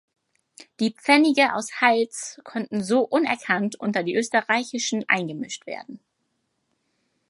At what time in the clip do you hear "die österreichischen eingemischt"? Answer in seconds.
4.01-5.67